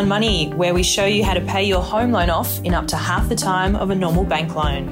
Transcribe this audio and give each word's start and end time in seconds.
Crown 0.00 0.08
Money, 0.08 0.48
where 0.54 0.72
we 0.72 0.82
show 0.82 1.04
you 1.04 1.22
how 1.22 1.34
to 1.34 1.42
pay 1.42 1.62
your 1.62 1.82
home 1.82 2.10
loan 2.10 2.30
off 2.30 2.58
in 2.64 2.72
up 2.72 2.86
to 2.86 2.96
half 2.96 3.28
the 3.28 3.34
time 3.34 3.76
of 3.76 3.90
a 3.90 3.94
normal 3.94 4.24
bank 4.24 4.54
loan. 4.54 4.86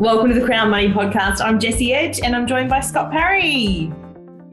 Welcome 0.00 0.28
to 0.30 0.40
the 0.40 0.44
Crown 0.44 0.70
Money 0.70 0.88
podcast. 0.88 1.40
I'm 1.40 1.60
Jesse 1.60 1.94
Edge 1.94 2.18
and 2.20 2.34
I'm 2.34 2.48
joined 2.48 2.68
by 2.68 2.80
Scott 2.80 3.12
Parry. 3.12 3.92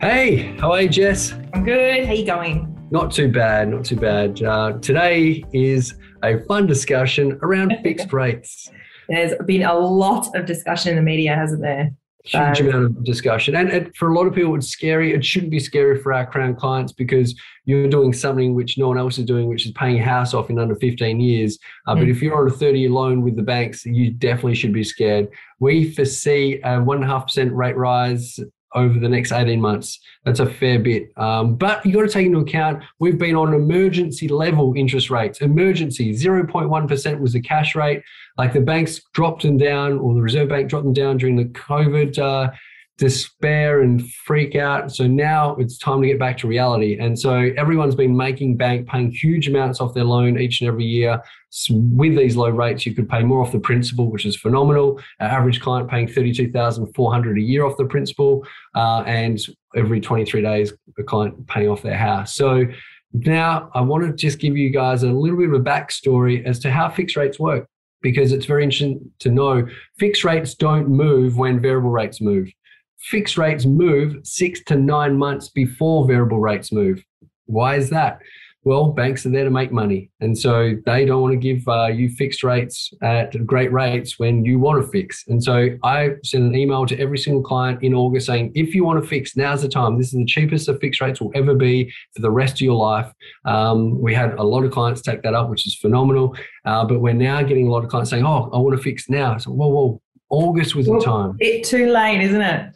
Hey, 0.01 0.55
how 0.59 0.73
are 0.73 0.83
you, 0.83 0.87
Jess? 0.89 1.33
I'm 1.55 1.63
good. 1.63 2.05
How 2.05 2.11
are 2.11 2.15
you 2.15 2.27
going? 2.27 2.87
Not 2.91 3.11
too 3.11 3.31
bad, 3.31 3.69
not 3.69 3.85
too 3.85 3.95
bad. 3.95 4.43
Uh, 4.43 4.73
today 4.73 5.43
is 5.51 5.95
a 6.21 6.37
fun 6.41 6.67
discussion 6.67 7.39
around 7.41 7.73
fixed 7.83 8.13
rates. 8.13 8.69
There's 9.09 9.33
been 9.47 9.63
a 9.63 9.73
lot 9.73 10.27
of 10.35 10.45
discussion 10.45 10.91
in 10.91 10.97
the 10.97 11.01
media, 11.01 11.33
hasn't 11.33 11.63
there? 11.63 11.89
Huge 12.25 12.61
um, 12.61 12.67
amount 12.67 12.85
of 12.85 13.03
discussion. 13.03 13.55
And, 13.55 13.69
and, 13.69 13.95
for 13.95 14.09
a 14.09 14.15
lot 14.15 14.25
of 14.25 14.33
people, 14.33 14.55
it's 14.55 14.67
scary. 14.67 15.13
It 15.13 15.23
shouldn't 15.23 15.51
be 15.51 15.59
scary 15.59 16.01
for 16.01 16.11
our 16.11 16.25
Crown 16.25 16.55
clients 16.55 16.91
because 16.91 17.39
you're 17.65 17.87
doing 17.87 18.13
something 18.13 18.55
which 18.55 18.79
no 18.79 18.87
one 18.87 18.97
else 18.97 19.19
is 19.19 19.25
doing, 19.25 19.47
which 19.47 19.65
is 19.65 19.71
paying 19.73 19.99
a 19.99 20.03
house 20.03 20.33
off 20.33 20.49
in 20.49 20.57
under 20.57 20.75
15 20.75 21.19
years. 21.19 21.59
Uh, 21.85 21.93
mm. 21.93 21.99
But 21.99 22.09
if 22.09 22.21
you're 22.23 22.35
on 22.35 22.47
a 22.47 22.51
30 22.51 22.79
year 22.79 22.89
loan 22.89 23.21
with 23.21 23.35
the 23.35 23.43
banks, 23.43 23.85
you 23.85 24.11
definitely 24.11 24.55
should 24.55 24.73
be 24.73 24.83
scared. 24.83 25.27
We 25.59 25.91
foresee 25.91 26.55
a 26.63 26.79
1.5% 26.79 27.55
rate 27.55 27.77
rise 27.77 28.39
over 28.75 28.99
the 28.99 29.09
next 29.09 29.31
18 29.31 29.59
months. 29.59 29.99
That's 30.23 30.39
a 30.39 30.45
fair 30.45 30.79
bit. 30.79 31.11
Um, 31.17 31.55
but 31.55 31.85
you've 31.85 31.95
got 31.95 32.01
to 32.01 32.09
take 32.09 32.25
into 32.25 32.39
account 32.39 32.83
we've 32.99 33.17
been 33.17 33.35
on 33.35 33.53
emergency 33.53 34.27
level 34.27 34.73
interest 34.75 35.09
rates. 35.09 35.41
Emergency 35.41 36.13
0.1% 36.13 37.19
was 37.19 37.33
the 37.33 37.41
cash 37.41 37.75
rate. 37.75 38.03
Like 38.37 38.53
the 38.53 38.61
banks 38.61 39.01
dropped 39.13 39.43
them 39.43 39.57
down, 39.57 39.97
or 39.97 40.13
the 40.13 40.21
Reserve 40.21 40.49
Bank 40.49 40.69
dropped 40.69 40.85
them 40.85 40.93
down 40.93 41.17
during 41.17 41.35
the 41.35 41.45
COVID 41.45 42.19
uh, 42.19 42.51
despair 42.97 43.81
and 43.81 44.09
freak 44.25 44.55
out. 44.55 44.89
So 44.89 45.05
now 45.05 45.55
it's 45.55 45.77
time 45.77 46.01
to 46.01 46.07
get 46.07 46.17
back 46.17 46.37
to 46.39 46.47
reality. 46.47 46.97
And 46.97 47.19
so 47.19 47.51
everyone's 47.57 47.95
been 47.95 48.15
making 48.15 48.55
bank, 48.55 48.87
paying 48.87 49.11
huge 49.11 49.49
amounts 49.49 49.81
off 49.81 49.93
their 49.93 50.05
loan 50.05 50.39
each 50.39 50.61
and 50.61 50.67
every 50.69 50.85
year. 50.85 51.21
With 51.69 52.15
these 52.15 52.35
low 52.35 52.49
rates, 52.49 52.85
you 52.85 52.93
could 52.93 53.09
pay 53.09 53.23
more 53.23 53.41
off 53.41 53.51
the 53.51 53.59
principal, 53.59 54.09
which 54.09 54.25
is 54.25 54.35
phenomenal. 54.35 55.01
Our 55.19 55.27
average 55.27 55.61
client 55.61 55.89
paying 55.89 56.07
thirty-two 56.07 56.51
thousand 56.51 56.93
four 56.93 57.11
hundred 57.13 57.37
a 57.37 57.41
year 57.41 57.65
off 57.65 57.77
the 57.77 57.85
principal, 57.85 58.45
uh, 58.75 59.03
and 59.05 59.39
every 59.75 60.01
twenty-three 60.01 60.41
days, 60.41 60.73
a 60.97 61.03
client 61.03 61.47
paying 61.47 61.69
off 61.69 61.81
their 61.81 61.97
house. 61.97 62.35
So 62.35 62.65
now 63.13 63.69
I 63.73 63.79
want 63.81 64.05
to 64.05 64.13
just 64.13 64.39
give 64.39 64.57
you 64.57 64.69
guys 64.69 65.03
a 65.03 65.11
little 65.11 65.37
bit 65.37 65.47
of 65.47 65.53
a 65.53 65.63
backstory 65.63 66.45
as 66.45 66.59
to 66.59 66.71
how 66.71 66.89
fixed 66.89 67.15
rates 67.15 67.39
work 67.39 67.67
because 68.01 68.33
it's 68.33 68.45
very 68.45 68.63
interesting 68.63 69.09
to 69.19 69.31
know 69.31 69.65
fixed 69.97 70.25
rates 70.25 70.55
don't 70.55 70.89
move 70.89 71.37
when 71.37 71.61
variable 71.61 71.89
rates 71.89 72.19
move 72.19 72.49
fixed 72.99 73.37
rates 73.37 73.65
move 73.65 74.17
six 74.23 74.63
to 74.65 74.75
nine 74.75 75.17
months 75.17 75.49
before 75.49 76.07
variable 76.07 76.39
rates 76.39 76.71
move. 76.71 77.03
Why 77.45 77.75
is 77.75 77.89
that? 77.91 78.19
Well, 78.65 78.93
banks 78.93 79.23
are 79.27 79.29
there 79.29 79.43
to 79.43 79.51
make 79.51 79.71
money. 79.71 80.09
And 80.21 80.35
so 80.35 80.73
they 80.87 81.05
don't 81.05 81.21
want 81.21 81.33
to 81.33 81.37
give 81.37 81.67
uh, 81.67 81.85
you 81.85 82.09
fixed 82.09 82.43
rates 82.43 82.91
at 83.03 83.45
great 83.45 83.71
rates 83.71 84.17
when 84.17 84.43
you 84.43 84.57
want 84.57 84.83
to 84.83 84.91
fix. 84.91 85.23
And 85.27 85.41
so 85.43 85.67
I 85.83 86.13
sent 86.23 86.45
an 86.45 86.55
email 86.55 86.87
to 86.87 86.99
every 86.99 87.19
single 87.19 87.43
client 87.43 87.83
in 87.83 87.93
August 87.93 88.25
saying, 88.25 88.53
if 88.55 88.73
you 88.73 88.83
want 88.83 89.03
to 89.03 89.07
fix, 89.07 89.37
now's 89.37 89.61
the 89.61 89.69
time. 89.69 89.99
This 89.99 90.07
is 90.07 90.13
the 90.13 90.25
cheapest 90.25 90.65
the 90.65 90.79
fixed 90.79 90.99
rates 90.99 91.21
will 91.21 91.31
ever 91.35 91.53
be 91.53 91.93
for 92.15 92.23
the 92.23 92.31
rest 92.31 92.55
of 92.55 92.61
your 92.61 92.75
life. 92.75 93.13
Um, 93.45 94.01
we 94.01 94.15
had 94.15 94.33
a 94.33 94.43
lot 94.43 94.63
of 94.63 94.71
clients 94.71 95.03
take 95.03 95.21
that 95.21 95.35
up, 95.35 95.47
which 95.47 95.67
is 95.67 95.75
phenomenal. 95.75 96.35
Uh, 96.65 96.85
but 96.85 97.01
we're 97.01 97.13
now 97.13 97.43
getting 97.43 97.67
a 97.67 97.71
lot 97.71 97.83
of 97.83 97.91
clients 97.91 98.09
saying, 98.09 98.25
oh, 98.25 98.49
I 98.51 98.57
want 98.57 98.75
to 98.75 98.81
fix 98.81 99.07
now. 99.07 99.37
So, 99.37 99.51
whoa, 99.51 99.67
whoa, 99.67 100.01
August 100.31 100.73
was 100.73 100.87
well, 100.87 100.97
the 100.97 101.05
time. 101.05 101.35
It's 101.37 101.69
too 101.69 101.91
late, 101.91 102.19
isn't 102.19 102.41
it? 102.41 102.75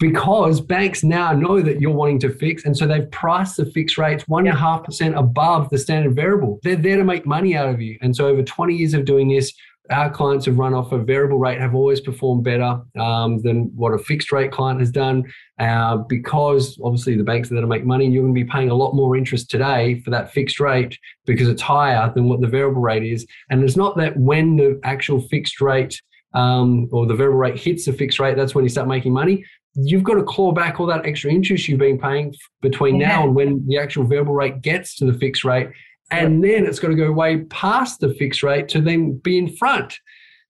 Because 0.00 0.62
banks 0.62 1.04
now 1.04 1.32
know 1.32 1.60
that 1.60 1.80
you're 1.80 1.92
wanting 1.92 2.18
to 2.20 2.30
fix. 2.30 2.64
And 2.64 2.76
so 2.76 2.86
they've 2.86 3.08
priced 3.10 3.58
the 3.58 3.66
fixed 3.66 3.98
rates 3.98 4.24
one 4.26 4.46
and 4.46 4.56
a 4.56 4.58
half 4.58 4.82
percent 4.82 5.14
above 5.16 5.68
the 5.68 5.78
standard 5.78 6.16
variable. 6.16 6.58
They're 6.62 6.74
there 6.74 6.96
to 6.96 7.04
make 7.04 7.26
money 7.26 7.54
out 7.54 7.68
of 7.68 7.80
you. 7.80 7.98
And 8.00 8.16
so 8.16 8.26
over 8.26 8.42
20 8.42 8.74
years 8.74 8.94
of 8.94 9.04
doing 9.04 9.28
this, 9.28 9.52
our 9.90 10.08
clients 10.08 10.46
have 10.46 10.58
run 10.58 10.72
off 10.72 10.92
a 10.92 10.98
variable 10.98 11.38
rate 11.38 11.60
have 11.60 11.74
always 11.74 12.00
performed 12.00 12.44
better 12.44 12.80
um, 12.98 13.38
than 13.42 13.72
what 13.74 13.92
a 13.92 13.98
fixed 13.98 14.30
rate 14.30 14.52
client 14.52 14.78
has 14.78 14.90
done 14.90 15.24
uh, 15.58 15.96
because 15.96 16.78
obviously 16.82 17.16
the 17.16 17.24
banks 17.24 17.50
are 17.50 17.54
there 17.54 17.60
to 17.60 17.66
make 17.66 17.84
money 17.84 18.04
and 18.04 18.14
you're 18.14 18.22
going 18.22 18.34
to 18.34 18.40
be 18.40 18.48
paying 18.48 18.70
a 18.70 18.74
lot 18.74 18.94
more 18.94 19.16
interest 19.16 19.50
today 19.50 20.00
for 20.00 20.10
that 20.10 20.32
fixed 20.32 20.60
rate 20.60 20.96
because 21.26 21.48
it's 21.48 21.62
higher 21.62 22.12
than 22.14 22.28
what 22.28 22.40
the 22.40 22.46
variable 22.46 22.80
rate 22.80 23.02
is 23.02 23.26
and 23.50 23.64
it's 23.64 23.76
not 23.76 23.96
that 23.96 24.16
when 24.16 24.56
the 24.56 24.80
actual 24.84 25.20
fixed 25.20 25.60
rate 25.60 26.00
um, 26.34 26.88
or 26.92 27.06
the 27.06 27.14
variable 27.14 27.40
rate 27.40 27.58
hits 27.58 27.86
the 27.86 27.92
fixed 27.92 28.20
rate 28.20 28.36
that's 28.36 28.54
when 28.54 28.64
you 28.64 28.68
start 28.68 28.86
making 28.86 29.12
money 29.12 29.44
you've 29.74 30.02
got 30.02 30.14
to 30.14 30.22
claw 30.22 30.52
back 30.52 30.80
all 30.80 30.86
that 30.86 31.06
extra 31.06 31.30
interest 31.30 31.68
you've 31.68 31.78
been 31.78 31.98
paying 31.98 32.34
between 32.60 32.96
yeah. 32.96 33.08
now 33.08 33.24
and 33.24 33.34
when 33.34 33.64
the 33.68 33.78
actual 33.78 34.04
variable 34.04 34.34
rate 34.34 34.60
gets 34.62 34.96
to 34.96 35.04
the 35.04 35.14
fixed 35.18 35.44
rate. 35.44 35.68
And 36.12 36.42
then 36.42 36.66
it's 36.66 36.80
got 36.80 36.88
to 36.88 36.96
go 36.96 37.12
way 37.12 37.44
past 37.44 38.00
the 38.00 38.12
fixed 38.14 38.42
rate 38.42 38.68
to 38.70 38.80
then 38.80 39.18
be 39.22 39.38
in 39.38 39.54
front. 39.56 39.96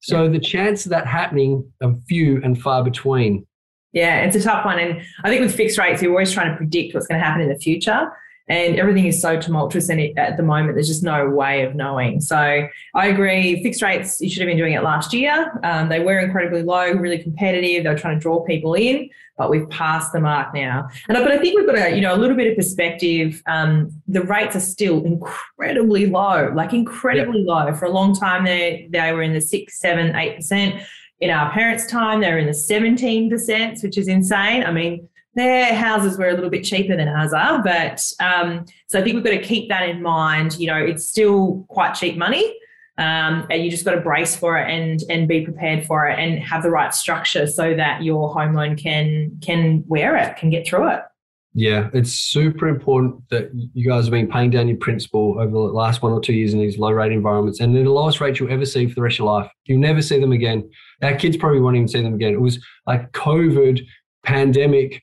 So 0.00 0.24
yeah. 0.24 0.30
the 0.30 0.40
chance 0.40 0.86
of 0.86 0.90
that 0.90 1.06
happening 1.06 1.70
are 1.82 1.94
few 2.08 2.40
and 2.42 2.60
far 2.60 2.82
between. 2.82 3.46
Yeah, 3.92 4.22
it's 4.22 4.36
a 4.36 4.42
tough 4.42 4.64
one. 4.64 4.78
And 4.78 5.02
I 5.22 5.28
think 5.28 5.42
with 5.42 5.54
fixed 5.54 5.76
rates, 5.76 6.00
you're 6.00 6.12
always 6.12 6.32
trying 6.32 6.50
to 6.50 6.56
predict 6.56 6.94
what's 6.94 7.06
going 7.06 7.20
to 7.20 7.26
happen 7.26 7.42
in 7.42 7.50
the 7.50 7.58
future 7.58 8.10
and 8.50 8.76
everything 8.76 9.06
is 9.06 9.22
so 9.22 9.40
tumultuous 9.40 9.88
and 9.88 10.00
at 10.18 10.36
the 10.36 10.42
moment 10.42 10.74
there's 10.74 10.88
just 10.88 11.04
no 11.04 11.30
way 11.30 11.62
of 11.62 11.74
knowing. 11.74 12.20
So 12.20 12.68
i 12.94 13.06
agree 13.06 13.62
fixed 13.62 13.80
rates 13.80 14.20
you 14.20 14.28
should 14.28 14.42
have 14.42 14.48
been 14.48 14.58
doing 14.58 14.74
it 14.74 14.82
last 14.82 15.14
year. 15.14 15.58
Um, 15.62 15.88
they 15.88 16.00
were 16.00 16.18
incredibly 16.18 16.62
low 16.62 16.92
really 16.92 17.18
competitive. 17.18 17.84
They 17.84 17.90
were 17.90 17.98
trying 17.98 18.18
to 18.18 18.20
draw 18.20 18.44
people 18.44 18.74
in 18.74 19.08
but 19.40 19.48
we've 19.48 19.70
passed 19.70 20.12
the 20.12 20.20
mark 20.20 20.52
now. 20.52 20.86
And 21.08 21.16
but 21.16 21.32
i 21.32 21.38
think 21.38 21.56
we've 21.56 21.66
got 21.66 21.78
a 21.78 21.94
you 21.94 22.02
know 22.02 22.14
a 22.14 22.20
little 22.22 22.36
bit 22.36 22.48
of 22.48 22.56
perspective. 22.56 23.42
Um, 23.46 23.90
the 24.06 24.22
rates 24.22 24.54
are 24.54 24.60
still 24.60 25.02
incredibly 25.04 26.06
low 26.06 26.52
like 26.54 26.74
incredibly 26.74 27.42
low. 27.44 27.72
For 27.72 27.86
a 27.86 27.90
long 27.90 28.14
time 28.14 28.44
they 28.44 28.88
they 28.90 29.12
were 29.12 29.22
in 29.22 29.32
the 29.32 29.40
six 29.40 29.80
seven 29.80 30.14
eight 30.16 30.36
percent. 30.36 30.82
In 31.20 31.30
our 31.30 31.52
parents 31.52 31.86
time 31.86 32.20
they 32.20 32.30
were 32.30 32.38
in 32.38 32.46
the 32.46 32.52
17% 32.52 33.82
which 33.82 33.96
is 33.96 34.08
insane. 34.08 34.64
I 34.64 34.72
mean 34.72 35.08
their 35.34 35.74
houses 35.74 36.18
were 36.18 36.28
a 36.28 36.34
little 36.34 36.50
bit 36.50 36.64
cheaper 36.64 36.96
than 36.96 37.08
ours 37.08 37.32
are, 37.32 37.62
but 37.62 38.04
um, 38.20 38.64
so 38.88 38.98
I 38.98 39.02
think 39.02 39.14
we've 39.14 39.24
got 39.24 39.30
to 39.30 39.42
keep 39.42 39.68
that 39.68 39.88
in 39.88 40.02
mind. 40.02 40.58
You 40.58 40.66
know, 40.68 40.76
it's 40.76 41.08
still 41.08 41.64
quite 41.68 41.94
cheap 41.94 42.16
money, 42.16 42.56
um, 42.98 43.46
and 43.50 43.64
you 43.64 43.70
just 43.70 43.84
got 43.84 43.94
to 43.94 44.00
brace 44.00 44.34
for 44.34 44.58
it 44.58 44.70
and 44.70 45.02
and 45.08 45.28
be 45.28 45.42
prepared 45.42 45.86
for 45.86 46.08
it 46.08 46.18
and 46.18 46.40
have 46.40 46.62
the 46.62 46.70
right 46.70 46.92
structure 46.94 47.46
so 47.46 47.74
that 47.74 48.02
your 48.02 48.32
home 48.32 48.54
loan 48.54 48.76
can 48.76 49.38
can 49.40 49.84
wear 49.86 50.16
it, 50.16 50.36
can 50.36 50.50
get 50.50 50.66
through 50.66 50.90
it. 50.90 51.00
Yeah, 51.52 51.90
it's 51.92 52.12
super 52.12 52.68
important 52.68 53.28
that 53.30 53.50
you 53.52 53.88
guys 53.88 54.04
have 54.04 54.12
been 54.12 54.28
paying 54.28 54.50
down 54.50 54.68
your 54.68 54.76
principal 54.76 55.36
over 55.40 55.50
the 55.50 55.58
last 55.58 56.00
one 56.00 56.12
or 56.12 56.20
two 56.20 56.32
years 56.32 56.54
in 56.54 56.60
these 56.60 56.78
low 56.78 56.92
rate 56.92 57.10
environments. 57.10 57.58
And 57.58 57.74
they're 57.74 57.82
the 57.82 57.90
lowest 57.90 58.20
rates 58.20 58.38
you'll 58.38 58.52
ever 58.52 58.64
see 58.64 58.86
for 58.86 58.94
the 58.94 59.02
rest 59.02 59.14
of 59.14 59.18
your 59.20 59.26
life. 59.26 59.50
You'll 59.64 59.80
never 59.80 60.00
see 60.00 60.20
them 60.20 60.30
again. 60.30 60.70
Our 61.02 61.16
kids 61.16 61.36
probably 61.36 61.60
won't 61.60 61.74
even 61.74 61.88
see 61.88 62.02
them 62.02 62.14
again. 62.14 62.34
It 62.34 62.40
was 62.40 62.64
like 62.86 63.10
COVID, 63.12 63.84
pandemic, 64.24 65.02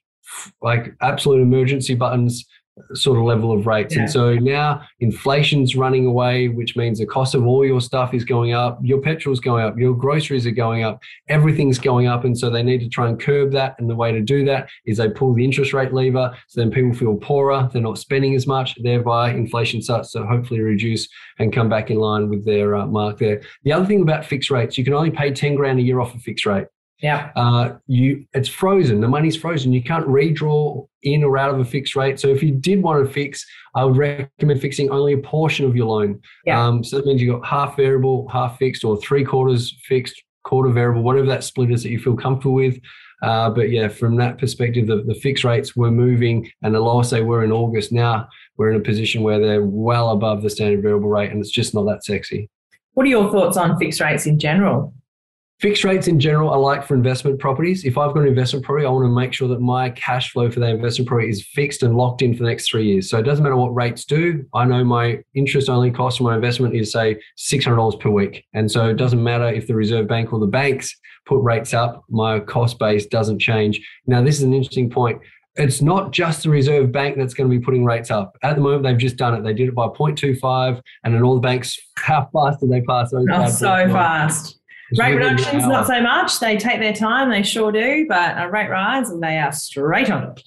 like 0.61 0.95
absolute 1.01 1.41
emergency 1.41 1.95
buttons 1.95 2.45
sort 2.93 3.17
of 3.17 3.23
level 3.23 3.51
of 3.51 3.67
rates. 3.67 3.95
Yeah. 3.95 4.01
And 4.01 4.11
so 4.11 4.35
now 4.35 4.81
inflation's 4.99 5.75
running 5.75 6.05
away, 6.05 6.47
which 6.47 6.75
means 6.75 6.99
the 6.99 7.05
cost 7.05 7.35
of 7.35 7.45
all 7.45 7.65
your 7.65 7.81
stuff 7.81 8.13
is 8.13 8.23
going 8.23 8.53
up, 8.53 8.79
your 8.81 9.01
petrol's 9.01 9.39
going 9.39 9.65
up, 9.65 9.77
your 9.77 9.93
groceries 9.93 10.45
are 10.45 10.51
going 10.51 10.83
up, 10.83 11.01
everything's 11.27 11.79
going 11.79 12.07
up. 12.07 12.23
And 12.23 12.37
so 12.37 12.49
they 12.49 12.63
need 12.63 12.79
to 12.79 12.89
try 12.89 13.07
and 13.07 13.19
curb 13.19 13.51
that. 13.53 13.75
And 13.79 13.89
the 13.89 13.95
way 13.95 14.11
to 14.11 14.21
do 14.21 14.45
that 14.45 14.69
is 14.85 14.97
they 14.97 15.09
pull 15.09 15.33
the 15.33 15.43
interest 15.43 15.73
rate 15.73 15.93
lever. 15.93 16.35
So 16.47 16.61
then 16.61 16.71
people 16.71 16.93
feel 16.93 17.15
poorer, 17.15 17.69
they're 17.71 17.81
not 17.81 17.97
spending 17.97 18.35
as 18.35 18.47
much, 18.47 18.75
thereby 18.81 19.31
inflation 19.31 19.81
starts 19.81 20.11
to 20.11 20.25
hopefully 20.25 20.61
reduce 20.61 21.07
and 21.39 21.53
come 21.53 21.69
back 21.69 21.89
in 21.89 21.97
line 21.97 22.29
with 22.29 22.45
their 22.45 22.75
uh, 22.75 22.85
mark 22.85 23.19
there. 23.19 23.41
The 23.63 23.73
other 23.73 23.85
thing 23.85 24.01
about 24.01 24.25
fixed 24.25 24.49
rates, 24.49 24.77
you 24.77 24.83
can 24.83 24.93
only 24.93 25.11
pay 25.11 25.31
10 25.31 25.55
grand 25.55 25.79
a 25.79 25.81
year 25.81 25.99
off 25.99 26.15
a 26.15 26.19
fixed 26.19 26.45
rate. 26.45 26.67
Yeah. 26.99 27.31
Uh, 27.35 27.75
you 27.85 28.25
it's 28.33 28.49
frozen. 28.49 29.01
The 29.01 29.07
money's 29.07 29.35
frozen. 29.35 29.71
You 29.71 29.83
can't 29.83 30.07
redraw 30.07 30.87
in 31.03 31.23
or 31.23 31.37
out 31.37 31.53
of 31.53 31.59
a 31.59 31.65
fixed 31.65 31.95
rate. 31.95 32.19
So 32.19 32.27
if 32.27 32.41
you 32.41 32.51
did 32.51 32.81
want 32.81 33.05
to 33.05 33.11
fix, 33.11 33.45
I 33.75 33.85
would 33.85 33.97
recommend 33.97 34.61
fixing 34.61 34.89
only 34.89 35.13
a 35.13 35.19
portion 35.19 35.65
of 35.65 35.75
your 35.75 35.87
loan. 35.87 36.19
Yeah. 36.45 36.63
Um, 36.63 36.83
so 36.83 36.97
that 36.97 37.05
means 37.05 37.21
you've 37.21 37.39
got 37.39 37.47
half 37.47 37.75
variable, 37.75 38.27
half 38.29 38.57
fixed, 38.57 38.83
or 38.83 38.97
three 38.97 39.23
quarters 39.23 39.77
fixed, 39.83 40.21
quarter 40.43 40.69
variable, 40.69 41.03
whatever 41.03 41.27
that 41.27 41.43
split 41.43 41.71
is 41.71 41.83
that 41.83 41.91
you 41.91 41.99
feel 41.99 42.15
comfortable 42.15 42.55
with. 42.55 42.79
Uh, 43.21 43.49
but 43.49 43.69
yeah, 43.69 43.87
from 43.87 44.15
that 44.15 44.37
perspective, 44.37 44.87
the, 44.87 45.03
the 45.03 45.15
fixed 45.15 45.43
rates 45.43 45.75
were 45.75 45.91
moving, 45.91 46.49
and 46.61 46.73
the 46.73 46.79
lowest 46.79 47.11
they 47.11 47.21
were 47.21 47.43
in 47.43 47.51
August. 47.51 47.91
Now 47.91 48.27
we're 48.57 48.71
in 48.71 48.79
a 48.79 48.83
position 48.83 49.23
where 49.23 49.39
they're 49.39 49.65
well 49.65 50.11
above 50.11 50.41
the 50.41 50.49
standard 50.49 50.81
variable 50.81 51.09
rate, 51.09 51.31
and 51.31 51.39
it's 51.39 51.51
just 51.51 51.73
not 51.73 51.83
that 51.85 52.03
sexy. 52.03 52.49
What 52.93 53.05
are 53.05 53.09
your 53.09 53.31
thoughts 53.31 53.57
on 53.57 53.77
fixed 53.77 54.01
rates 54.01 54.25
in 54.25 54.39
general? 54.39 54.93
Fixed 55.59 55.83
rates 55.83 56.07
in 56.07 56.19
general, 56.19 56.51
are 56.51 56.59
like 56.59 56.85
for 56.85 56.93
investment 56.93 57.39
properties. 57.39 57.83
If 57.83 57.97
I've 57.97 58.13
got 58.13 58.21
an 58.21 58.27
investment 58.27 58.63
property, 58.63 58.85
I 58.85 58.89
want 58.89 59.05
to 59.05 59.09
make 59.09 59.33
sure 59.33 59.47
that 59.47 59.59
my 59.59 59.89
cash 59.89 60.31
flow 60.31 60.51
for 60.51 60.59
that 60.59 60.69
investment 60.69 61.07
property 61.07 61.29
is 61.29 61.47
fixed 61.47 61.81
and 61.81 61.97
locked 61.97 62.21
in 62.21 62.35
for 62.35 62.43
the 62.43 62.49
next 62.49 62.69
three 62.69 62.85
years. 62.85 63.09
So 63.09 63.17
it 63.17 63.23
doesn't 63.23 63.41
matter 63.41 63.55
what 63.55 63.73
rates 63.73 64.05
do. 64.05 64.45
I 64.53 64.65
know 64.65 64.83
my 64.83 65.19
interest 65.33 65.67
only 65.67 65.89
cost 65.89 66.19
for 66.19 66.25
my 66.25 66.35
investment 66.35 66.75
is, 66.75 66.91
say, 66.91 67.19
$600 67.39 67.99
per 67.99 68.11
week. 68.11 68.45
And 68.53 68.69
so 68.69 68.87
it 68.87 68.97
doesn't 68.97 69.23
matter 69.23 69.47
if 69.47 69.65
the 69.65 69.73
Reserve 69.73 70.07
Bank 70.07 70.31
or 70.31 70.39
the 70.39 70.45
banks 70.45 70.95
put 71.25 71.41
rates 71.41 71.73
up, 71.73 72.03
my 72.07 72.39
cost 72.39 72.77
base 72.77 73.07
doesn't 73.07 73.39
change. 73.39 73.81
Now, 74.05 74.21
this 74.21 74.37
is 74.37 74.43
an 74.43 74.53
interesting 74.53 74.91
point 74.91 75.21
it's 75.57 75.81
not 75.81 76.11
just 76.11 76.43
the 76.43 76.49
Reserve 76.49 76.91
Bank 76.91 77.17
that's 77.17 77.33
going 77.33 77.49
to 77.49 77.57
be 77.57 77.63
putting 77.63 77.83
rates 77.83 78.11
up. 78.11 78.37
At 78.43 78.55
the 78.55 78.61
moment, 78.61 78.83
they've 78.83 78.97
just 78.97 79.17
done 79.17 79.33
it. 79.33 79.43
They 79.43 79.53
did 79.53 79.69
it 79.69 79.75
by 79.75 79.87
0.25, 79.87 80.79
and 81.03 81.13
then 81.13 81.23
all 81.23 81.35
the 81.35 81.41
banks, 81.41 81.77
how 81.97 82.29
fast 82.31 82.59
did 82.59 82.69
they 82.69 82.81
pass 82.81 83.11
those? 83.11 83.25
Oh, 83.31 83.49
so 83.49 83.65
fast. 83.65 84.56
Rate 84.97 85.15
reductions, 85.15 85.65
not 85.65 85.87
so 85.87 86.01
much. 86.01 86.39
They 86.39 86.57
take 86.57 86.79
their 86.79 86.93
time, 86.93 87.29
they 87.29 87.43
sure 87.43 87.71
do, 87.71 88.05
but 88.07 88.35
a 88.37 88.49
rate 88.49 88.69
rise, 88.69 89.09
and 89.09 89.21
they 89.21 89.37
are 89.37 89.51
straight 89.51 90.09
on 90.09 90.23
it. 90.23 90.41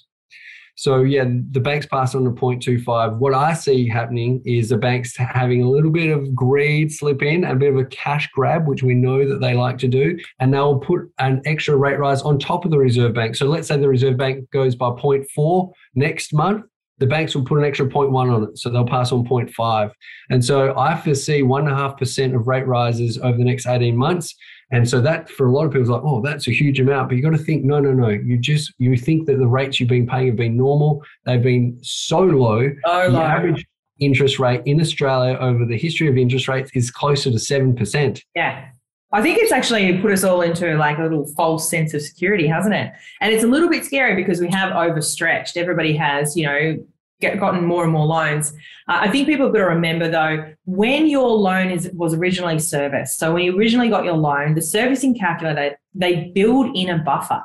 So 0.80 1.02
yeah, 1.02 1.24
the 1.50 1.60
banks 1.60 1.84
passed 1.84 2.14
on 2.14 2.24
to 2.24 2.30
0.25. 2.30 3.18
What 3.18 3.34
I 3.34 3.52
see 3.52 3.86
happening 3.86 4.40
is 4.46 4.70
the 4.70 4.78
banks 4.78 5.14
having 5.14 5.62
a 5.62 5.68
little 5.68 5.90
bit 5.90 6.10
of 6.10 6.34
greed 6.34 6.90
slip 6.90 7.20
in, 7.20 7.44
a 7.44 7.54
bit 7.54 7.74
of 7.74 7.78
a 7.78 7.84
cash 7.84 8.30
grab, 8.32 8.66
which 8.66 8.82
we 8.82 8.94
know 8.94 9.28
that 9.28 9.42
they 9.42 9.52
like 9.52 9.76
to 9.78 9.88
do, 9.88 10.18
and 10.38 10.54
they'll 10.54 10.78
put 10.78 11.02
an 11.18 11.42
extra 11.44 11.76
rate 11.76 11.98
rise 11.98 12.22
on 12.22 12.38
top 12.38 12.64
of 12.64 12.70
the 12.70 12.78
Reserve 12.78 13.12
Bank. 13.12 13.36
So 13.36 13.44
let's 13.44 13.68
say 13.68 13.76
the 13.76 13.90
Reserve 13.90 14.16
Bank 14.16 14.48
goes 14.52 14.74
by 14.74 14.88
0.4 14.88 15.70
next 15.96 16.32
month 16.32 16.64
the 17.00 17.06
banks 17.06 17.34
will 17.34 17.44
put 17.44 17.58
an 17.58 17.64
extra 17.64 17.86
0.1 17.86 18.14
on 18.14 18.44
it. 18.44 18.58
So 18.58 18.70
they'll 18.70 18.86
pass 18.86 19.10
on 19.10 19.26
0.5. 19.26 19.90
And 20.28 20.44
so 20.44 20.78
I 20.78 20.96
foresee 21.00 21.42
1.5% 21.42 22.36
of 22.36 22.46
rate 22.46 22.66
rises 22.66 23.18
over 23.18 23.36
the 23.36 23.44
next 23.44 23.66
18 23.66 23.96
months. 23.96 24.36
And 24.70 24.88
so 24.88 25.00
that 25.00 25.28
for 25.28 25.46
a 25.46 25.52
lot 25.52 25.64
of 25.64 25.72
people 25.72 25.82
is 25.82 25.88
like, 25.88 26.02
oh, 26.04 26.20
that's 26.20 26.46
a 26.46 26.52
huge 26.52 26.78
amount. 26.78 27.08
But 27.08 27.16
you've 27.16 27.24
got 27.24 27.36
to 27.36 27.42
think, 27.42 27.64
no, 27.64 27.80
no, 27.80 27.92
no. 27.92 28.10
You 28.10 28.38
just 28.38 28.72
you 28.78 28.96
think 28.96 29.26
that 29.26 29.38
the 29.38 29.48
rates 29.48 29.80
you've 29.80 29.88
been 29.88 30.06
paying 30.06 30.28
have 30.28 30.36
been 30.36 30.56
normal. 30.56 31.02
They've 31.24 31.42
been 31.42 31.78
so 31.82 32.20
low. 32.20 32.70
Oh, 32.84 33.10
the 33.10 33.18
low. 33.18 33.20
average 33.20 33.66
interest 33.98 34.38
rate 34.38 34.62
in 34.66 34.80
Australia 34.80 35.36
over 35.40 35.64
the 35.64 35.76
history 35.76 36.08
of 36.08 36.16
interest 36.16 36.46
rates 36.46 36.70
is 36.74 36.90
closer 36.90 37.32
to 37.32 37.38
seven 37.38 37.74
percent. 37.74 38.22
Yeah. 38.36 38.68
I 39.12 39.22
think 39.22 39.38
it's 39.38 39.52
actually 39.52 39.98
put 39.98 40.12
us 40.12 40.22
all 40.22 40.40
into 40.40 40.76
like 40.76 40.98
a 40.98 41.02
little 41.02 41.26
false 41.34 41.68
sense 41.68 41.94
of 41.94 42.02
security, 42.02 42.46
hasn't 42.46 42.74
it? 42.74 42.92
And 43.20 43.32
it's 43.32 43.42
a 43.42 43.48
little 43.48 43.68
bit 43.68 43.84
scary 43.84 44.14
because 44.14 44.40
we 44.40 44.48
have 44.50 44.72
overstretched. 44.72 45.56
Everybody 45.56 45.96
has, 45.96 46.36
you 46.36 46.46
know, 46.46 46.86
get, 47.20 47.40
gotten 47.40 47.64
more 47.64 47.82
and 47.84 47.92
more 47.92 48.06
loans. 48.06 48.52
Uh, 48.88 48.98
I 49.00 49.10
think 49.10 49.26
people 49.26 49.46
have 49.46 49.54
got 49.54 49.60
to 49.60 49.66
remember 49.66 50.08
though, 50.08 50.52
when 50.64 51.06
your 51.06 51.30
loan 51.30 51.70
is 51.70 51.90
was 51.92 52.14
originally 52.14 52.58
serviced, 52.58 53.18
so 53.18 53.34
when 53.34 53.42
you 53.42 53.58
originally 53.58 53.88
got 53.88 54.04
your 54.04 54.16
loan, 54.16 54.54
the 54.54 54.62
servicing 54.62 55.18
calculator, 55.18 55.76
they 55.94 56.30
build 56.34 56.76
in 56.76 56.90
a 56.90 56.98
buffer. 56.98 57.42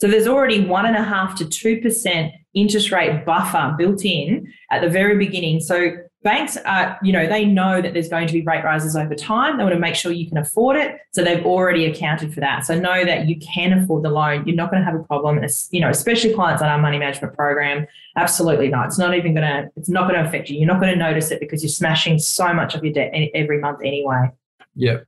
So 0.00 0.08
there's 0.08 0.26
already 0.26 0.66
one 0.66 0.86
and 0.86 0.96
a 0.96 1.02
half 1.02 1.36
to 1.36 1.48
two 1.48 1.80
percent 1.80 2.32
interest 2.54 2.90
rate 2.90 3.24
buffer 3.24 3.74
built 3.78 4.04
in 4.04 4.52
at 4.70 4.82
the 4.82 4.88
very 4.88 5.16
beginning. 5.16 5.60
So 5.60 5.92
banks 6.24 6.56
are, 6.56 6.98
you 7.02 7.12
know, 7.12 7.28
they 7.28 7.44
know 7.44 7.80
that 7.80 7.92
there's 7.92 8.08
going 8.08 8.26
to 8.26 8.32
be 8.32 8.40
rate 8.42 8.64
rises 8.64 8.96
over 8.96 9.14
time. 9.14 9.58
They 9.58 9.62
want 9.62 9.74
to 9.74 9.78
make 9.78 9.94
sure 9.94 10.10
you 10.10 10.26
can 10.26 10.38
afford 10.38 10.76
it. 10.76 10.96
So 11.12 11.22
they've 11.22 11.44
already 11.44 11.84
accounted 11.84 12.34
for 12.34 12.40
that. 12.40 12.64
So 12.64 12.78
know 12.78 13.04
that 13.04 13.28
you 13.28 13.38
can 13.38 13.74
afford 13.74 14.02
the 14.02 14.10
loan. 14.10 14.44
You're 14.46 14.56
not 14.56 14.70
going 14.70 14.82
to 14.82 14.90
have 14.90 14.98
a 14.98 15.04
problem. 15.04 15.44
You 15.70 15.80
know, 15.80 15.90
especially 15.90 16.34
clients 16.34 16.62
on 16.62 16.68
our 16.68 16.78
money 16.78 16.98
management 16.98 17.34
program. 17.34 17.86
Absolutely 18.16 18.68
not. 18.68 18.86
It's 18.86 18.98
not 18.98 19.14
even 19.14 19.34
going 19.34 19.46
to, 19.46 19.70
it's 19.76 19.90
not 19.90 20.08
going 20.08 20.20
to 20.20 20.26
affect 20.26 20.48
you. 20.48 20.58
You're 20.58 20.66
not 20.66 20.80
going 20.80 20.92
to 20.92 20.98
notice 20.98 21.30
it 21.30 21.40
because 21.40 21.62
you're 21.62 21.68
smashing 21.68 22.18
so 22.18 22.52
much 22.52 22.74
of 22.74 22.82
your 22.82 22.94
debt 22.94 23.12
every 23.34 23.60
month 23.60 23.80
anyway. 23.84 24.30
Yeah. 24.74 25.00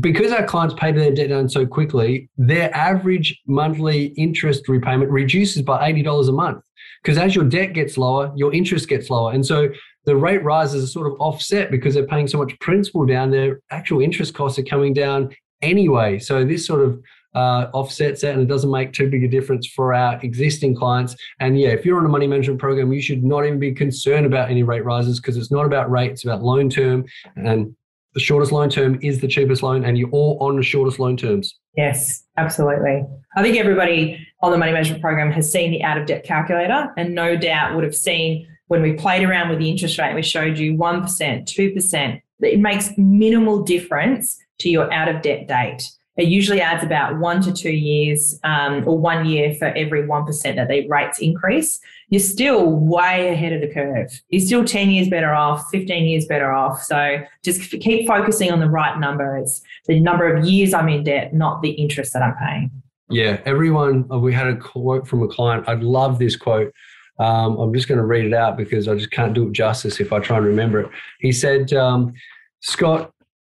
Because 0.00 0.32
our 0.32 0.46
clients 0.46 0.74
pay 0.78 0.92
their 0.92 1.12
debt 1.12 1.28
down 1.28 1.48
so 1.48 1.66
quickly, 1.66 2.30
their 2.38 2.74
average 2.74 3.38
monthly 3.46 4.06
interest 4.16 4.66
repayment 4.66 5.10
reduces 5.10 5.60
by 5.60 5.92
$80 5.92 6.28
a 6.28 6.32
month. 6.32 6.64
Because 7.02 7.18
as 7.18 7.34
your 7.34 7.44
debt 7.44 7.74
gets 7.74 7.98
lower, 7.98 8.32
your 8.34 8.54
interest 8.54 8.88
gets 8.88 9.10
lower. 9.10 9.32
And 9.32 9.44
so 9.44 9.68
the 10.04 10.16
rate 10.16 10.42
rises 10.42 10.84
are 10.84 10.86
sort 10.86 11.06
of 11.06 11.18
offset 11.20 11.70
because 11.70 11.94
they're 11.94 12.06
paying 12.06 12.28
so 12.28 12.38
much 12.38 12.58
principal 12.60 13.06
down, 13.06 13.30
their 13.30 13.60
actual 13.70 14.00
interest 14.00 14.34
costs 14.34 14.58
are 14.58 14.64
coming 14.64 14.92
down 14.92 15.34
anyway. 15.62 16.18
So 16.18 16.44
this 16.44 16.66
sort 16.66 16.82
of 16.82 17.00
uh, 17.34 17.68
offsets 17.72 18.20
that 18.20 18.34
and 18.34 18.42
it 18.42 18.46
doesn't 18.46 18.70
make 18.70 18.92
too 18.92 19.10
big 19.10 19.24
a 19.24 19.28
difference 19.28 19.66
for 19.66 19.92
our 19.92 20.20
existing 20.22 20.74
clients. 20.74 21.16
And 21.40 21.58
yeah, 21.58 21.68
if 21.68 21.84
you're 21.84 21.98
on 21.98 22.04
a 22.04 22.08
money 22.08 22.26
management 22.26 22.60
program, 22.60 22.92
you 22.92 23.02
should 23.02 23.24
not 23.24 23.44
even 23.44 23.58
be 23.58 23.72
concerned 23.72 24.26
about 24.26 24.50
any 24.50 24.62
rate 24.62 24.84
rises 24.84 25.20
because 25.20 25.36
it's 25.36 25.50
not 25.50 25.66
about 25.66 25.90
rate, 25.90 26.12
it's 26.12 26.24
about 26.24 26.42
loan 26.42 26.70
term. 26.70 27.04
And 27.36 27.74
the 28.14 28.20
shortest 28.20 28.52
loan 28.52 28.70
term 28.70 28.98
is 29.02 29.20
the 29.20 29.26
cheapest 29.26 29.64
loan, 29.64 29.84
and 29.84 29.98
you're 29.98 30.10
all 30.10 30.38
on 30.40 30.56
the 30.56 30.62
shortest 30.62 31.00
loan 31.00 31.16
terms. 31.16 31.58
Yes, 31.76 32.22
absolutely. 32.36 33.04
I 33.36 33.42
think 33.42 33.56
everybody 33.56 34.24
on 34.40 34.52
the 34.52 34.58
money 34.58 34.70
management 34.70 35.02
program 35.02 35.32
has 35.32 35.50
seen 35.50 35.72
the 35.72 35.82
out 35.82 35.98
of 35.98 36.06
debt 36.06 36.22
calculator 36.22 36.92
and 36.96 37.14
no 37.14 37.36
doubt 37.36 37.74
would 37.74 37.82
have 37.82 37.96
seen 37.96 38.46
when 38.68 38.82
we 38.82 38.94
played 38.94 39.22
around 39.22 39.50
with 39.50 39.58
the 39.58 39.70
interest 39.70 39.98
rate, 39.98 40.14
we 40.14 40.22
showed 40.22 40.58
you 40.58 40.74
1%, 40.74 41.04
2%. 41.06 42.22
It 42.40 42.60
makes 42.60 42.90
minimal 42.96 43.62
difference 43.62 44.38
to 44.60 44.68
your 44.68 44.92
out 44.92 45.08
of 45.08 45.22
debt 45.22 45.48
date. 45.48 45.82
It 46.16 46.28
usually 46.28 46.60
adds 46.60 46.84
about 46.84 47.18
one 47.18 47.42
to 47.42 47.52
two 47.52 47.72
years 47.72 48.38
um, 48.44 48.86
or 48.86 48.96
one 48.96 49.26
year 49.26 49.52
for 49.54 49.66
every 49.66 50.04
1% 50.04 50.56
that 50.56 50.68
the 50.68 50.86
rates 50.88 51.18
increase. 51.18 51.80
You're 52.08 52.20
still 52.20 52.70
way 52.70 53.30
ahead 53.30 53.52
of 53.52 53.60
the 53.60 53.72
curve. 53.72 54.22
You're 54.28 54.46
still 54.46 54.64
10 54.64 54.90
years 54.90 55.08
better 55.08 55.34
off, 55.34 55.68
15 55.72 56.04
years 56.04 56.26
better 56.26 56.52
off. 56.52 56.82
So 56.84 57.18
just 57.42 57.68
keep 57.70 58.06
focusing 58.06 58.52
on 58.52 58.60
the 58.60 58.70
right 58.70 58.98
number. 59.00 59.36
It's 59.38 59.60
the 59.86 59.98
number 59.98 60.32
of 60.32 60.44
years 60.44 60.72
I'm 60.72 60.88
in 60.88 61.02
debt, 61.02 61.34
not 61.34 61.62
the 61.62 61.70
interest 61.70 62.12
that 62.12 62.22
I'm 62.22 62.36
paying. 62.36 62.70
Yeah, 63.10 63.40
everyone, 63.44 64.08
we 64.08 64.32
had 64.32 64.46
a 64.46 64.56
quote 64.56 65.08
from 65.08 65.22
a 65.22 65.28
client. 65.28 65.68
I 65.68 65.74
love 65.74 66.20
this 66.20 66.36
quote. 66.36 66.72
Um, 67.18 67.56
I'm 67.58 67.72
just 67.72 67.88
going 67.88 67.98
to 67.98 68.04
read 68.04 68.24
it 68.24 68.34
out 68.34 68.56
because 68.56 68.88
I 68.88 68.94
just 68.94 69.10
can't 69.10 69.34
do 69.34 69.48
it 69.48 69.52
justice 69.52 70.00
if 70.00 70.12
I 70.12 70.18
try 70.18 70.38
and 70.38 70.46
remember 70.46 70.80
it. 70.80 70.90
He 71.20 71.32
said, 71.32 71.72
um, 71.72 72.12
Scott, 72.60 73.12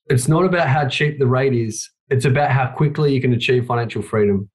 it's 0.07 0.29
not 0.29 0.45
about 0.45 0.69
how 0.69 0.87
cheap 0.87 1.19
the 1.19 1.27
rate 1.27 1.55
is, 1.55 1.91
it's 2.09 2.25
about 2.25 2.51
how 2.51 2.69
quickly 2.69 3.13
you 3.15 3.21
can 3.21 3.33
achieve 3.33 3.67
financial 3.67 4.03
freedom. 4.03 4.49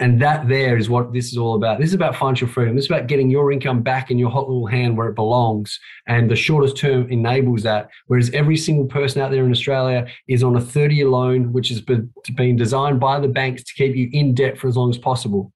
And 0.00 0.20
that 0.20 0.48
there 0.48 0.76
is 0.76 0.90
what 0.90 1.12
this 1.12 1.30
is 1.30 1.38
all 1.38 1.54
about. 1.54 1.78
This 1.78 1.90
is 1.90 1.94
about 1.94 2.16
financial 2.16 2.48
freedom. 2.48 2.74
This 2.74 2.86
is 2.86 2.90
about 2.90 3.06
getting 3.06 3.30
your 3.30 3.52
income 3.52 3.82
back 3.82 4.10
in 4.10 4.18
your 4.18 4.30
hot 4.30 4.48
little 4.48 4.66
hand 4.66 4.96
where 4.96 5.08
it 5.08 5.14
belongs. 5.14 5.78
And 6.08 6.28
the 6.28 6.34
shortest 6.34 6.76
term 6.76 7.08
enables 7.08 7.62
that. 7.62 7.88
Whereas 8.08 8.28
every 8.30 8.56
single 8.56 8.86
person 8.86 9.22
out 9.22 9.30
there 9.30 9.44
in 9.44 9.52
Australia 9.52 10.08
is 10.26 10.42
on 10.42 10.56
a 10.56 10.60
30 10.60 10.96
year 10.96 11.08
loan, 11.08 11.52
which 11.52 11.68
has 11.68 11.80
been 11.80 12.56
designed 12.56 12.98
by 12.98 13.20
the 13.20 13.28
banks 13.28 13.62
to 13.62 13.74
keep 13.74 13.94
you 13.94 14.08
in 14.12 14.34
debt 14.34 14.58
for 14.58 14.66
as 14.66 14.76
long 14.76 14.90
as 14.90 14.98
possible. 14.98 15.52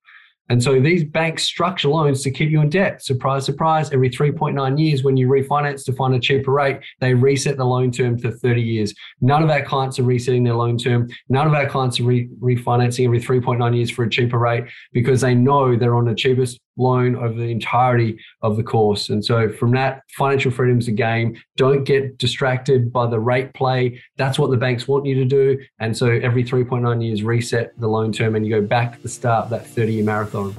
And 0.48 0.62
so 0.62 0.80
these 0.80 1.04
banks 1.04 1.44
structure 1.44 1.88
loans 1.88 2.22
to 2.22 2.30
keep 2.30 2.50
you 2.50 2.60
in 2.60 2.70
debt. 2.70 3.02
Surprise, 3.02 3.44
surprise. 3.44 3.92
Every 3.92 4.10
3.9 4.10 4.78
years, 4.78 5.02
when 5.02 5.16
you 5.16 5.28
refinance 5.28 5.84
to 5.86 5.92
find 5.92 6.14
a 6.14 6.20
cheaper 6.20 6.52
rate, 6.52 6.80
they 7.00 7.14
reset 7.14 7.56
the 7.56 7.64
loan 7.64 7.90
term 7.90 8.18
to 8.20 8.30
30 8.30 8.62
years. 8.62 8.94
None 9.20 9.42
of 9.42 9.50
our 9.50 9.62
clients 9.62 9.98
are 9.98 10.04
resetting 10.04 10.44
their 10.44 10.54
loan 10.54 10.78
term. 10.78 11.08
None 11.28 11.46
of 11.46 11.54
our 11.54 11.68
clients 11.68 11.98
are 11.98 12.04
re- 12.04 12.28
refinancing 12.40 13.06
every 13.06 13.20
3.9 13.20 13.76
years 13.76 13.90
for 13.90 14.04
a 14.04 14.10
cheaper 14.10 14.38
rate 14.38 14.64
because 14.92 15.20
they 15.20 15.34
know 15.34 15.76
they're 15.76 15.96
on 15.96 16.04
the 16.04 16.14
cheapest 16.14 16.60
loan 16.76 17.16
over 17.16 17.34
the 17.34 17.50
entirety 17.50 18.18
of 18.42 18.56
the 18.56 18.62
course. 18.62 19.08
And 19.08 19.24
so 19.24 19.48
from 19.48 19.72
that, 19.72 20.02
financial 20.16 20.50
freedom 20.50 20.78
is 20.78 20.88
a 20.88 20.92
game. 20.92 21.36
Don't 21.56 21.84
get 21.84 22.18
distracted 22.18 22.92
by 22.92 23.06
the 23.06 23.18
rate 23.18 23.54
play. 23.54 24.00
That's 24.16 24.38
what 24.38 24.50
the 24.50 24.56
banks 24.56 24.86
want 24.86 25.06
you 25.06 25.14
to 25.14 25.24
do. 25.24 25.58
And 25.80 25.96
so 25.96 26.06
every 26.10 26.44
3.9 26.44 27.04
years, 27.04 27.22
reset 27.22 27.78
the 27.78 27.88
loan 27.88 28.12
term 28.12 28.36
and 28.36 28.46
you 28.46 28.60
go 28.60 28.66
back 28.66 28.96
to 28.96 29.02
the 29.02 29.08
start 29.08 29.44
of 29.44 29.50
that 29.50 29.66
30 29.66 29.94
year 29.94 30.04
marathon. 30.04 30.54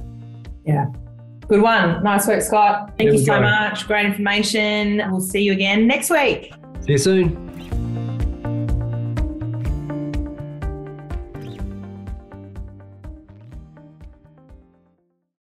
Yeah. 0.65 0.87
Good 1.47 1.61
one. 1.61 2.03
Nice 2.03 2.27
work, 2.27 2.41
Scott. 2.41 2.93
Thank 2.97 3.09
there 3.09 3.13
you 3.13 3.25
so 3.25 3.35
go. 3.35 3.41
much. 3.41 3.87
Great 3.87 4.05
information. 4.05 5.01
We'll 5.09 5.21
see 5.21 5.41
you 5.41 5.53
again 5.53 5.87
next 5.87 6.09
week. 6.09 6.53
See 6.81 6.93
you 6.93 6.97
soon. 6.97 7.46